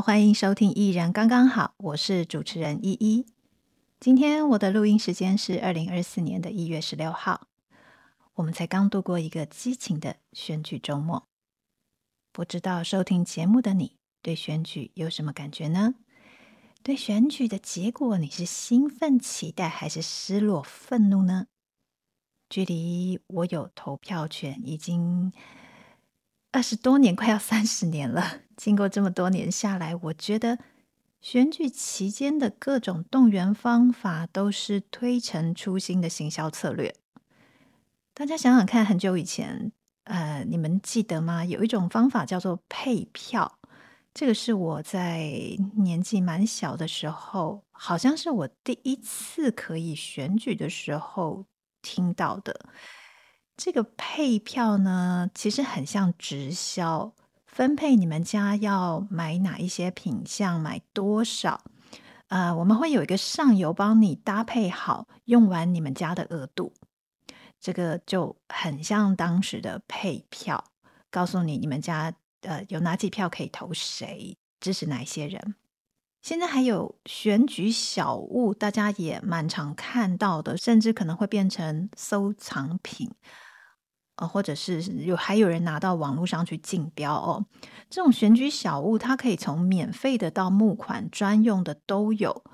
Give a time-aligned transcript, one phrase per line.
[0.00, 3.26] 欢迎收听《艺人刚刚好》，我是主持人依依。
[3.98, 7.48] 今天我的录音时间是二零二四年的一月十六号。
[8.34, 11.26] 我们才刚度过一个激情的选举周末，
[12.32, 15.96] 不知道收听节目的你对选举有什么感觉呢？
[16.84, 21.46] 对选举的结果，你是兴奋期待还是失落愤怒呢？
[22.48, 25.32] 距离我有投票权已经
[26.50, 28.40] 二十多年，快要三十年了。
[28.56, 30.58] 经过这么多年下来，我觉得
[31.20, 36.94] 选举期间的各种动员方法都是推陈出新的行销策略。
[38.14, 39.70] 大家想想看，很久以前，
[40.04, 41.44] 呃，你们记得吗？
[41.44, 43.58] 有一种方法叫做配票，
[44.14, 51.44] 这个是我在年纪蛮小的时候，好像是我第一次可以选举的时候
[51.82, 52.58] 听到的。
[53.58, 57.12] 这个配票呢，其实很像直销，
[57.44, 61.60] 分配你们家要买哪一些品项，买多少。
[62.28, 66.72] 呃，我们会有一个上游帮你搭配好，用完你们家的额度。
[67.58, 70.62] 这个就很像当时的配票，
[71.10, 75.56] 告诉你你们家呃有哪几票可以投谁，支持哪一些人。
[76.22, 83.10] 现在还有选举小物，大家也蛮常看到的，甚至可能会变成收藏品。
[84.18, 87.44] 呃，或者是有还有人拿到网络上去竞标哦。
[87.88, 92.44] 这种选举小物，它可以从免费的到募款专用的都有。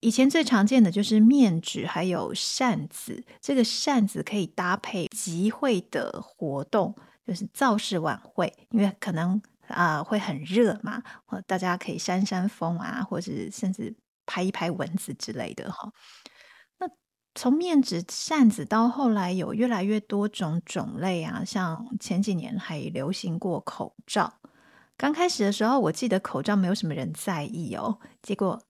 [0.00, 3.24] 以前最常见的就是面纸，还有扇子。
[3.40, 6.94] 这个扇子可以搭配集会的活动，
[7.26, 11.02] 就是造势晚会，因为可能啊、呃、会很热嘛，
[11.46, 13.94] 大家可以扇扇风啊，或者甚至
[14.26, 15.90] 拍一拍蚊子之类的哈。
[17.36, 24.32] 从面纸扇子到后来有越来越多种种类啊，像前几年还流行过口罩。
[24.96, 28.62] 刚开始的时候，我记得口罩没有什么人在意哦，结果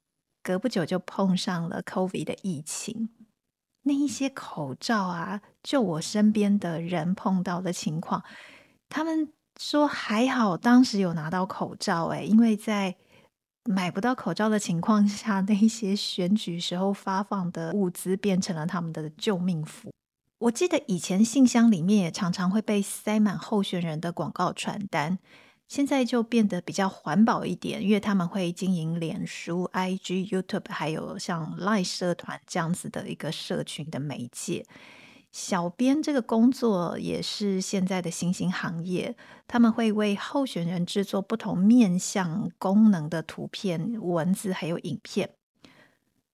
[0.42, 3.08] 隔不久就碰上了 COVID 的疫情。
[3.82, 8.24] 那一些口罩啊，就我身边的人碰到的情况，
[8.88, 12.96] 他们说还好，当时有拿到口罩诶，因为在
[13.66, 19.92] 买不到口罩的情况下，那一些选举时候发放的物资变成了他们的救命符。
[20.38, 25.18] 我记得以前信箱里面也常常会被塞满候选人的广告传单，
[25.66, 34.66] 现在就变得比较环保一点，因为他们会经营脸书、IG、YouTube，还有像 Lai 社团这样子的一个社群的媒介。
[35.36, 39.14] 小编这个工作也是现在的新兴行业，
[39.46, 45.34] 他们会为候选人制作不同面向功能的图片、文字还有影片。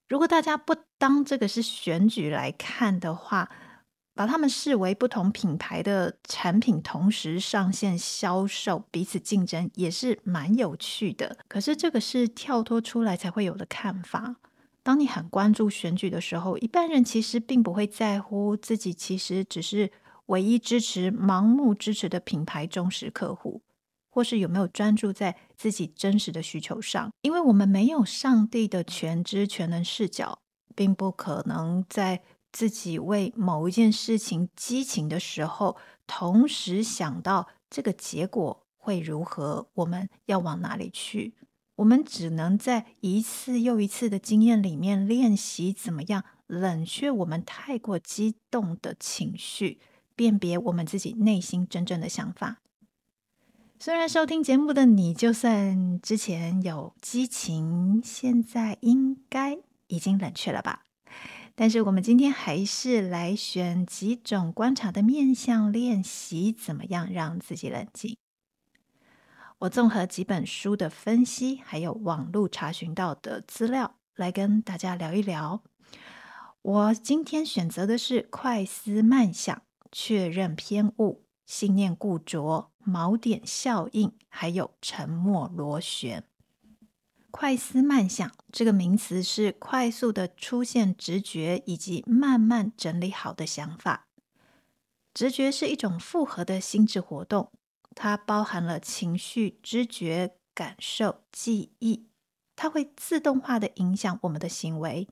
[0.09, 3.51] 如果大家不当这个是选举来看的话，
[4.15, 11.39] 把他们视为不同品牌的产品同时上线销售，彼此竞争也是蛮有趣的。
[11.49, 14.37] 可是这个是跳脱出来才会有的看法。
[14.83, 19.93] 当你很关注选举的时候，一般人其实并不会在乎自己其实只是
[20.27, 23.63] 唯一支持、盲目支持的品牌忠实客户，
[24.11, 27.13] 或是有没有专注在自己真实的需求上。
[27.23, 30.41] 因为我们没有上帝的全知全能视角，
[30.75, 35.77] 并不可能在自己为某一件事情激情的时候，
[36.09, 41.35] 同时想到这个结果会如何，我们要往哪里去。
[41.83, 49.81] 我们只能在一次又一次的经验里面练习怎么样冷却我们太过激动的情绪，
[50.15, 52.59] 辨别我们自己内心真正的想法。
[53.81, 60.85] 虽然收听节目的你，就算之前有激情，现在应该已经冷却了吧？
[61.57, 68.17] 但是我们今天还是来选几种观察的面向练习，怎么样让自己冷静。
[69.63, 75.63] 我综合几本书的分析，还有网络查询到的资料，来跟大家聊一聊。
[76.63, 86.25] 我今天选择的是快思慢想、确认偏误、信念固着、锚点效应，还有沉默螺旋。
[87.31, 94.09] 快思慢想这个名词是快速的出现直觉，以及慢慢整理好的想法。
[95.15, 97.53] 直觉是一种复合的心智活动。
[97.95, 102.07] 它包含了情绪、知觉、感受、记忆，
[102.57, 105.09] 它会自动化的影响我们的行为。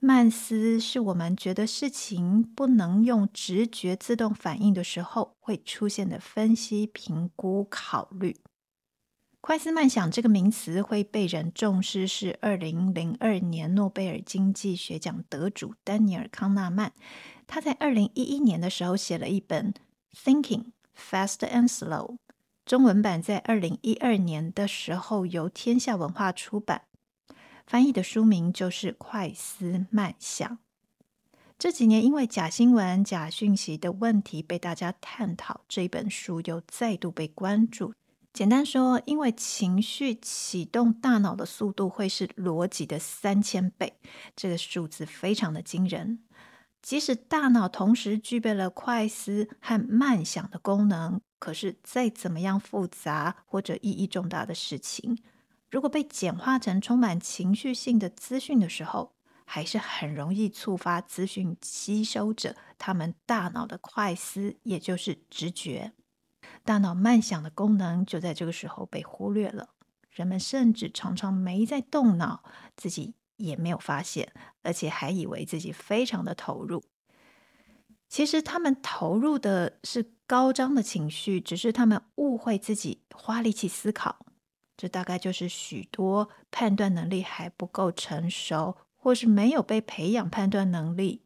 [0.00, 8.36] 慢思是我们觉得事情不能用直觉自动反应的时候会出现的分析、评估、考虑。
[9.40, 16.92] 快思慢想这个名词会被人重视，是二零零二年诺贝尔经济学奖得主丹尼尔·康纳曼，
[17.46, 19.72] 他在二零一一年的时候写了一本
[20.12, 20.64] 《Thinking》。
[20.98, 22.16] Fast and slow，
[22.66, 26.82] 中文版在二零一二年的时候由天下文化出版，
[27.66, 30.50] 翻译的书名就是《快思慢想》。
[31.56, 37.94] 这几年因为假新闻、假讯息的问题被大家探讨，这本书又再度被关注。
[38.32, 43.94] 简单说，因为情绪启动大脑的速度会是逻辑的三千倍，
[44.36, 46.20] 这个数字非常的惊人。
[46.80, 55.18] 即使大脑同时具备了快思和慢想的功能，可是再怎么样复杂或者意义重大的事情，
[55.70, 59.12] 如果被简化成充满情绪性的资讯的时候，
[59.44, 65.92] 还是很容易触发资讯吸收者他们大脑的快思，也就是直觉。
[66.64, 69.70] 大脑慢想的功能就在这个时候被忽略了，
[70.10, 72.42] 人们甚至常常没在动脑，
[72.76, 74.32] 自己也没有发现，
[74.62, 76.84] 而且还以为自己非常的投入。
[78.08, 84.26] 其实他们投入的是高涨的情绪，只是他们误会自己花力气思考。
[84.76, 91.24] 这大概就是许多判断能力还不够成熟，或是没有被培养判断能力，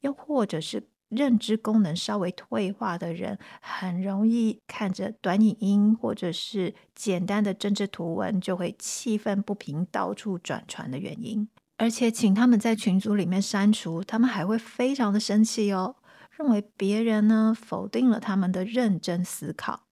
[0.00, 0.90] 又或者是。
[1.16, 11.48] 认知功能稍微退化的人，很容易看着短影音或者是简单的政治图文，就会气愤不平，到处转传的原因。
[11.78, 15.96] 而且，请他们在群组里面删除，他们还会非常的生气哦，
[16.30, 19.86] 认为别人呢否定了他们的认真思考。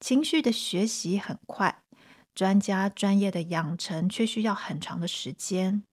[0.00, 1.84] 情绪的学习很快，
[2.34, 5.84] 专家专业的养成却需要很长的时间。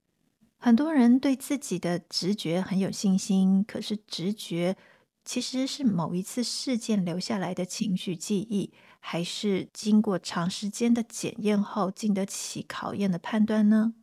[0.62, 4.76] 很多人对自己的直觉很有信心，可是直觉
[5.24, 13.94] 其实是某一次事件留下来的情绪记忆，还是经过长时间的检验后经得起考验的判断呢？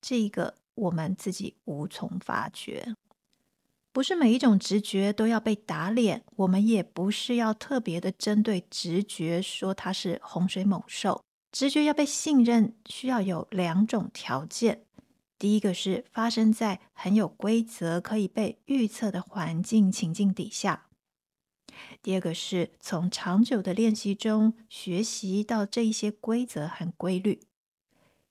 [0.00, 2.96] 这个我们自己无从发觉。
[3.92, 11.22] 不是每一种直觉都要被打脸，我们也不是要特别的针对直觉说它是洪水猛兽。
[11.52, 14.82] 直觉要被信任，需要有两种条件。
[15.42, 20.86] 第一个是发生在很有规则、可以被预测的环境情境底下；
[22.00, 27.40] 第二个是从长久的练习中学习到这一些规则和规律。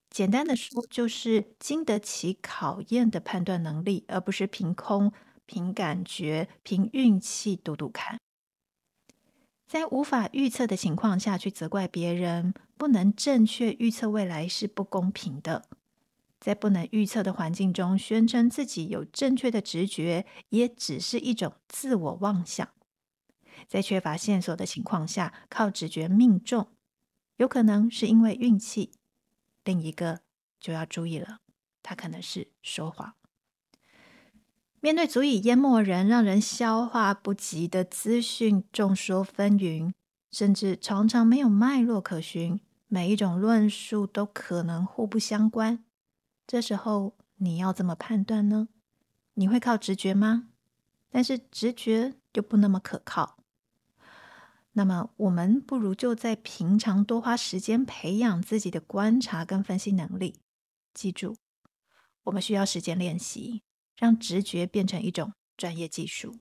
[0.10, 5.12] 简单的说，就是经得起考验的判断能力，而不是凭空、
[5.46, 8.22] 凭感觉、凭运气赌赌看。
[9.68, 15.66] 在无法预测的情况下去责怪别人，不能正确预测未来是不公平的。
[16.42, 22.68] 在不能预测的环境中，宣称自己有正确的直觉，也只是一种自我妄想。
[23.68, 26.68] 在缺乏线索的情况下，靠直觉命中，
[27.38, 28.92] 有可能是因为运气。
[29.64, 30.22] 另一个
[30.60, 31.38] 就要注意了，
[31.84, 33.14] 他可能是说谎。
[34.80, 39.94] 面对足以淹没人、让人消化不及的资讯，众说纷纭，
[40.32, 45.84] 甚至常常没有脉络可循，每一种论述都可能互不相关。
[46.52, 48.68] 这时候你要怎么判断呢？
[49.36, 50.50] 你会靠直觉吗？
[51.10, 53.38] 但是直觉又不那么可靠。
[54.74, 60.42] 那么我们不如就在平常多花时间培养自己的观察跟分析能力。
[60.94, 61.38] 记住，
[62.24, 63.64] 我们需要时间练习，
[63.96, 66.38] 让直觉变成一种专业技术。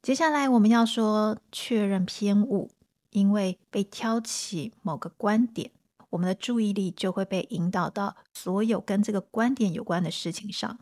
[0.00, 2.70] 接下来我们要说确认偏误，
[3.10, 5.72] 因为被挑起某个观点。
[6.16, 10.80] 我们的注意力就会被引导到所有跟这个观点有关的事情上，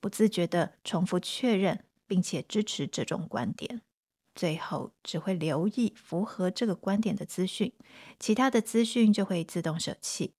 [0.00, 3.80] 不自觉的重复确认并且支持这种观点，
[4.34, 7.72] 最后只会留意符合这个观点的资讯，
[8.18, 10.34] 其他的资讯就会自动舍弃。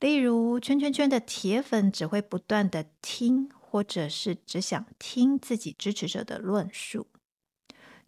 [0.00, 7.08] 例如，圈圈圈的铁粉只会不断的听，或者是只想听自己支持者的论述。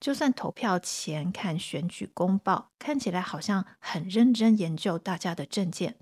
[0.00, 5.96] 就算投票前看选举公报，看起来好像很认真研究大家的政见，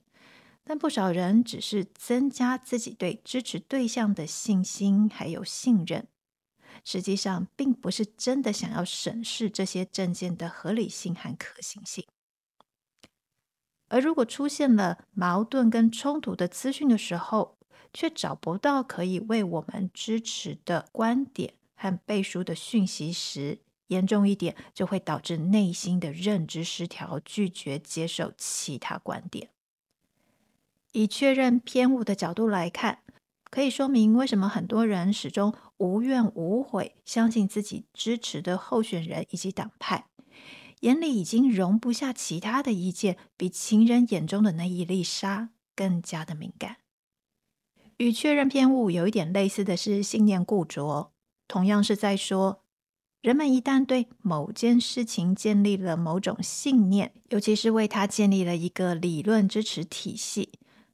[0.62, 6.06] 但不少人只是增加自己对支持对象的信心还有信任，
[6.84, 12.06] 实际上并不是真的想要审视这些政见的合理性和可行性。
[13.88, 17.58] 而如果出现了矛盾跟冲突的资讯的时候，
[17.92, 29.50] 却找不到可以为我们支持的观点和背书的讯息时，严重一点，就会导致内心的认知失调，拒绝接受其他观点。
[30.92, 33.00] 以确认偏误的角度来看，
[33.50, 40.06] 可以说明为什么很多人始终无怨无悔，相信自己支持的候选人以及党派，
[40.80, 46.76] 眼里已经容不下其他的意见，比情人眼中的那一粒沙更加的敏感。
[47.98, 51.12] 与确认偏误有一点类似的是信念固着，
[51.46, 52.64] 同样是在说。
[53.20, 60.52] 人们一旦对某件事情建立了某种信念，尤其是为它建立了一个理论支持体系，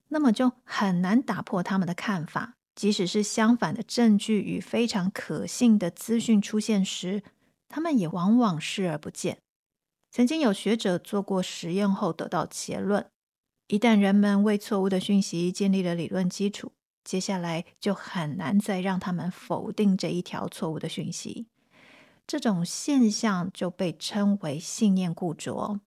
[0.08, 2.54] 那么就很难打破他们的看法。
[2.74, 7.22] 即使是相反的证据与非常可信的资讯出现时，
[7.68, 9.38] 他们也往往视而不见。
[10.10, 13.06] 曾经有学者做过实验后得到结论：
[13.68, 16.72] 一旦人们为错误的讯息建立了理论基础，
[17.04, 21.46] 接下来就很难再让他们否定这一条错误的讯息。
[22.26, 25.80] 这种现象就被称为信念固着。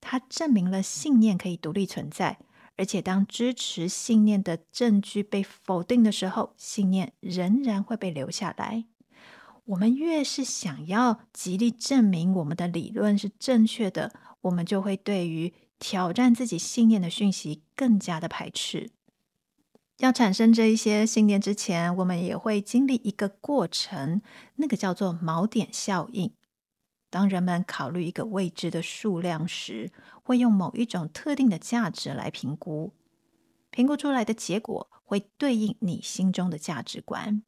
[0.00, 2.38] 它证明了信念可以独立存在，
[2.76, 8.84] 而且当支持信念的证据被否定的时候，信念仍然会被留下来。
[9.66, 18.90] 我们越是想要极力证明我们的理论是正确的，我们就会对于挑战自己信念的讯息更加的排斥。
[20.02, 24.20] 要产生这一些信念之前，我们也会经历一个过程，
[24.56, 26.32] 那个叫做锚点效应。
[27.08, 29.92] 当人们考虑一个未知的数量时，
[30.24, 32.92] 会用某一种特定的价值来评估，
[33.70, 37.44] 评估出来的结果会对应你心中的价值观。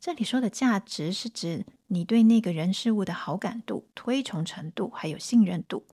[0.00, 5.84] 这里说的价值是指你对那个人事物的好感度、推崇程度还有信任度。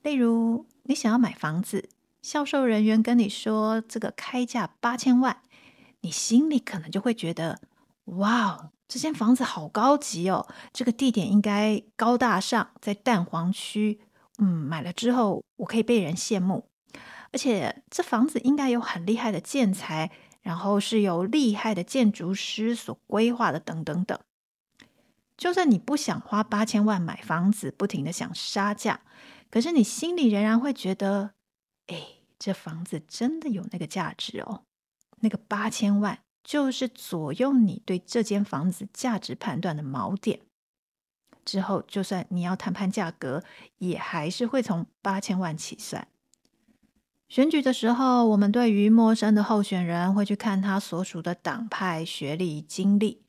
[0.00, 1.90] 例如，你想要买房子。
[2.24, 5.42] 销售人员跟你说这个开价八千万，
[6.00, 7.60] 你心里可能就会觉得，
[8.06, 14.00] 哇，这间房子好高级哦，这个地点应该高大上，在蛋黄区，
[14.38, 16.70] 嗯，买了之后我可以被人羡慕，
[17.30, 24.18] 而且这房子应该有很厉害的建材，然后是由厉害的建筑师所规划的，等等等。
[25.36, 29.02] 就算你不想花八千万买房子，不停的想杀价，
[29.50, 31.32] 可是你心里仍然会觉得。
[31.86, 32.06] 哎，
[32.38, 34.64] 这房子真的有那个价值哦，
[35.20, 40.40] 那个八千万就是左右你对这间房子价值判断的锚点。
[41.44, 43.44] 之后，就算你要谈判价格，
[43.76, 46.08] 也还是会从八千万起算。
[47.28, 53.22] 选举的时候，我们对于陌生的候选人会去看他所属的党派、学历、经历，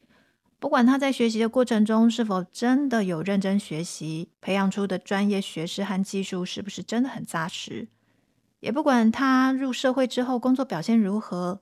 [0.60, 7.90] 不管他在学习的过程中是否真的有认真学习，培养出的专业学识和技术是不是真的很扎实。
[8.66, 11.62] 也不管他入社会之后工作表现如何，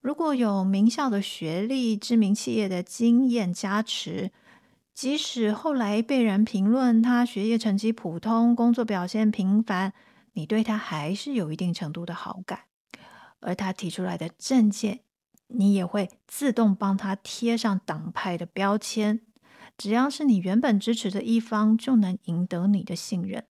[0.00, 4.30] 如果有名校的学历、知名企业的经验加持，
[4.94, 9.92] 即使后来被人评论他学业成绩普通、工作表现平凡，
[10.34, 12.60] 你对他还是有一定程度的好感。
[13.40, 15.00] 而他提出来的政见，
[15.48, 19.22] 你也会自动帮他贴上党派的标签。
[19.76, 23.46] 只要是你原本支持的一方，就能赢得你的信任。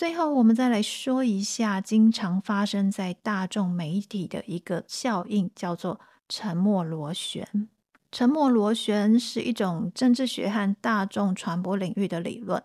[0.00, 7.68] 最后，我们再来说一下经常发生在大众媒体的一个效应，叫做“沉默螺旋”。
[8.10, 12.64] 沉默螺旋是一种政治学和大众传播领域的理论。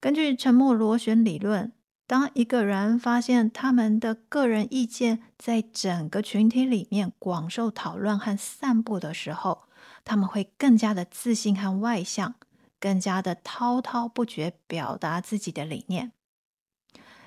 [0.00, 1.72] 根据沉默螺旋理论，
[2.08, 9.68] 当一个人发现他们的个人意见在整个群体里面广受讨论和散布的时候，
[10.04, 12.34] 他们会更加的自信和外向，
[12.80, 16.10] 更加的滔滔不绝表达自己的理念。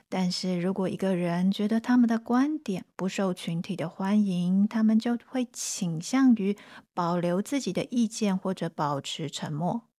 [0.07, 6.55] 但是如果一个人觉得他们的观点不受群体的欢迎，他们就会倾向于
[6.93, 9.89] 保留自己的意见或者保持沉默。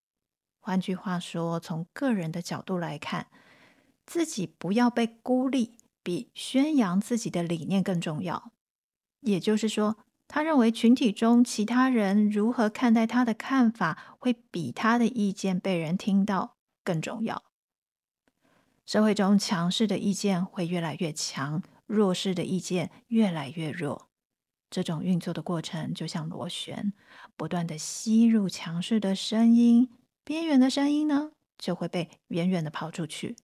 [0.60, 3.26] 换句话说，从个人的角度来看，
[4.06, 8.52] 自己不要被孤立，比宣扬自己的理念更重要。
[9.20, 9.96] 也就是说，
[10.28, 17.42] 他认为群体中其他人如何看待他的看法，会比他的意见被人听到更重要。
[18.86, 24.08] 社会中强势的意见会越来越强，弱势的意见越来越弱。
[24.70, 26.92] 这种运作的过程就像螺旋，
[27.36, 29.88] 不断的吸入强势的声音，
[30.24, 33.36] 边缘的声音呢就会被远远的抛出去。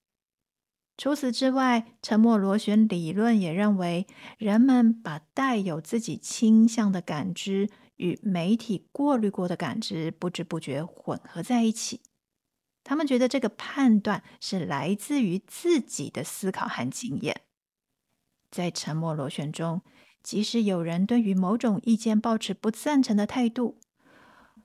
[0.96, 4.06] 除此之外，沉默螺旋理论也认为，
[4.38, 12.00] 人们把带有自己倾向的感知与媒体过滤过的感知不知不觉混合在一起。
[12.92, 17.40] 他们觉得这个判断是来自于自己的思考和经验。
[18.50, 19.80] 在沉默螺旋中，
[20.22, 23.78] 即使有人对于某种意见抱持不赞成的态度，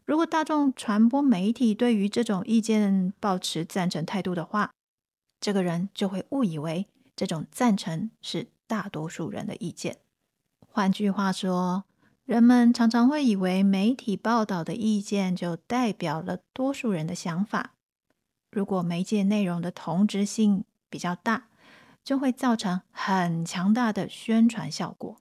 [0.03, 4.71] 如果大众传播媒体对于这种意见抱持赞成态度的话，
[5.39, 9.99] 这个人就会误以为这种赞成是大多数人的意见。
[10.67, 11.85] 换句话说，
[12.25, 17.75] 人们常常会以为媒体报道的意见就代表了多数人的想法。
[18.57, 21.49] 如果媒介内容的同质性比较大，
[22.03, 25.17] 就会造成很强大的宣传效果。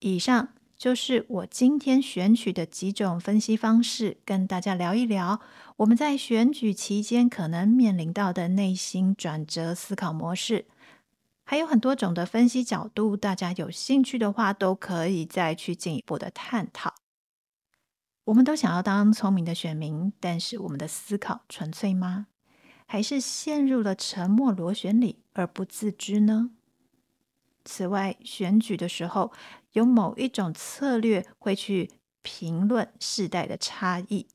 [0.00, 5.40] 以上就是我今天选取的几种分析方式，跟大家聊一聊
[5.76, 10.66] 我们在选举期间可能面临到的内心转折思考模式。
[11.44, 16.94] 还有很多种的分析角度，大家有兴趣的话，都可以再去进一步的探讨。
[18.28, 22.26] 我们都想要当聪明的选民，但是我们的思考纯粹吗？
[22.86, 26.50] 还是陷入了沉默螺旋里而不自知呢？
[27.64, 29.32] 此外，选举的时候，
[29.72, 34.26] 有某一种策略会去评论世代的差异，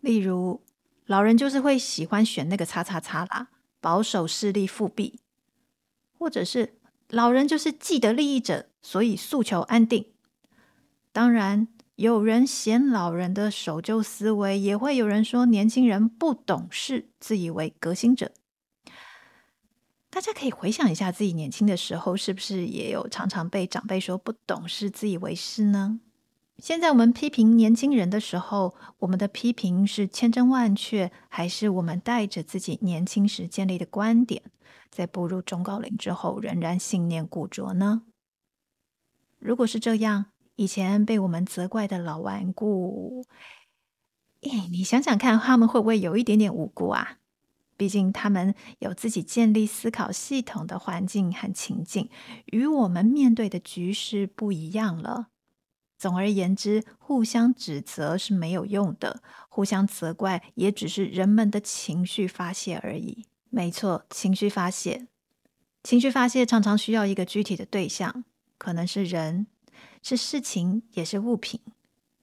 [0.00, 0.62] 例如
[1.06, 3.48] 老人就是会喜欢选那个叉叉叉啦，
[3.80, 5.18] 保守势力复辟。
[6.18, 6.74] 或者是
[7.08, 10.12] 老人就是既得利益者，所以诉求安定。
[11.12, 11.68] 当然，
[12.00, 18.32] 有人嫌老人的守旧思维，也会有人说年轻人不懂事，自以为革新者。
[20.08, 26.00] 大家可以回想一下自己年轻的时候，是不是也有常常被长辈说不懂事、自以为是呢？
[26.56, 34.42] 现在我们批评年轻人的时候，我们的批评是千真万确，还是我们带着自己年轻时建立的观点，
[34.90, 38.04] 在步入中高龄之后仍然信念固着呢？
[39.38, 40.26] 如果是这样，
[40.60, 43.24] 以前被我们责怪的老顽固，
[44.42, 47.16] 哎，你想想看，他们会不会有一点点无辜啊？
[47.78, 52.10] 毕竟他们有自己建立思考系统的环境和情境，
[52.44, 55.28] 与我们面对的局势不一样了。
[55.96, 63.24] 总而言之，互相指责是没有用的，互相责怪也只是人们的情绪发泄而已。
[63.48, 65.06] 没错，情绪发泄，
[65.82, 68.26] 情绪发泄常常需要一个具体的对象，
[68.58, 69.46] 可能是人，
[70.02, 71.60] 是事情，也是物品。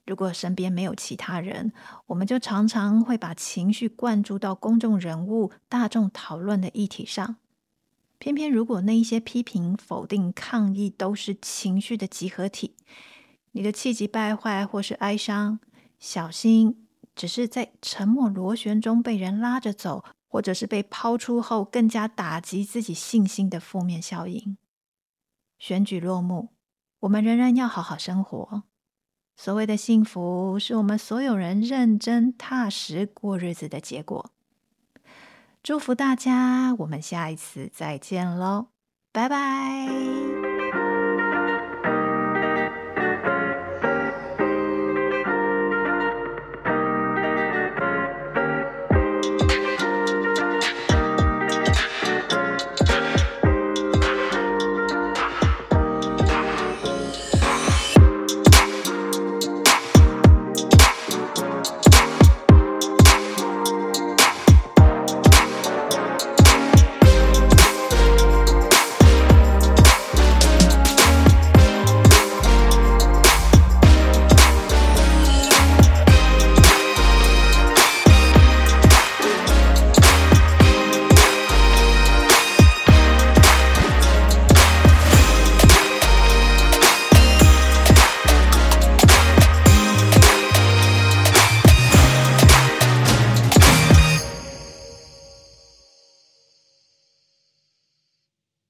[0.05, 1.73] 如果身边没有其他人，
[2.05, 7.35] 我们就常常会把情绪灌注到公众人物、大众讨论的议题上。
[8.17, 12.75] 偏偏如果那一些批评、否定、抗议都是情绪的集合体。
[13.51, 15.59] 你的气急败坏或是哀伤，
[15.99, 24.57] 小心，只是在沉默螺旋中被人拉着走，或者是被抛出后更加打击自己信心的负面效应。
[25.59, 26.49] 选举落幕，
[27.01, 28.63] 我们仍然要好好生活。
[29.35, 34.31] 所谓的幸福，是我们所有人认真踏实过日子的结果。
[35.61, 38.67] 祝福大家，我们下一次再见喽，
[39.11, 40.36] 拜拜。